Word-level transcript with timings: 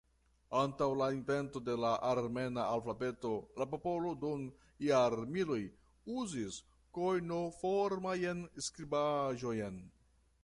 Antaŭ 0.59 0.85
la 0.99 1.07
invento 1.15 1.59
de 1.65 1.73
la 1.81 1.89
armena 2.11 2.63
alfabeto 2.77 3.33
la 3.61 3.67
popolo 3.73 4.13
dum 4.23 4.47
jarmiloj 4.87 5.59
uzis 6.21 6.57
kojnoformajn 6.99 8.41
skribaĵojn. 8.69 9.79